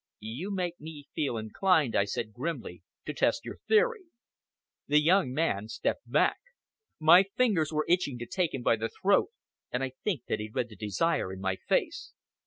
"You 0.19 0.49
make 0.49 0.81
me 0.81 1.09
feel 1.13 1.37
inclined," 1.37 1.95
I 1.95 2.05
said 2.05 2.33
grimly, 2.33 2.81
"to 3.05 3.13
test 3.13 3.45
your 3.45 3.57
theory." 3.67 4.05
The 4.87 4.99
young 4.99 5.31
man 5.31 5.67
stepped 5.67 6.09
back. 6.11 6.37
My 6.99 7.25
fingers 7.35 7.71
were 7.71 7.85
itching 7.87 8.17
to 8.17 8.25
take 8.25 8.55
him 8.55 8.63
by 8.63 8.77
the 8.77 8.89
throat, 8.89 9.29
and 9.71 9.83
I 9.83 9.91
think 10.03 10.25
that 10.25 10.39
he 10.39 10.49
read 10.49 10.69
the 10.69 10.75
desire 10.75 11.31
in 11.31 11.39
my 11.39 11.55
face. 11.55 12.13